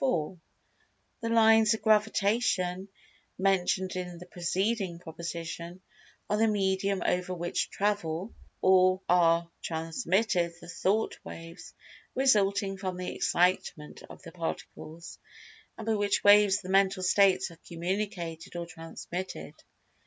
—The 1.21 1.29
Lines 1.29 1.75
of 1.75 1.83
Gravitation, 1.83 2.87
mentioned 3.37 3.95
in 3.95 4.17
the 4.17 4.25
preceding 4.25 4.97
proposition, 4.97 5.83
are 6.27 6.37
the 6.37 6.47
medium 6.47 7.03
over 7.05 7.35
which 7.35 7.69
travel, 7.69 8.33
or 8.63 9.03
are 9.07 9.47
transmitted 9.61 10.53
the 10.59 10.67
"Thought 10.69 11.19
waves" 11.23 11.75
resulting 12.15 12.79
from 12.79 12.97
the 12.97 13.13
Excitement 13.13 14.01
of 14.09 14.23
the 14.23 14.31
Particles, 14.31 15.19
and 15.77 15.85
by 15.85 15.93
which 15.93 16.23
waves 16.23 16.61
the 16.61 16.69
"Mental 16.69 17.03
States" 17.03 17.51
are 17.51 17.57
communicated[Pg 17.57 18.55
199] 18.55 18.59
or 18.59 18.65
transmitted. 18.65 19.53